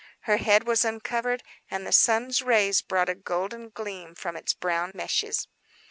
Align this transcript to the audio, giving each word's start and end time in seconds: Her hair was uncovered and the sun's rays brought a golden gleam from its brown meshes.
Her 0.21 0.37
hair 0.37 0.61
was 0.65 0.83
uncovered 0.83 1.43
and 1.69 1.85
the 1.85 1.91
sun's 1.91 2.41
rays 2.41 2.81
brought 2.81 3.07
a 3.07 3.13
golden 3.13 3.69
gleam 3.69 4.15
from 4.15 4.35
its 4.35 4.51
brown 4.55 4.91
meshes. 4.95 5.47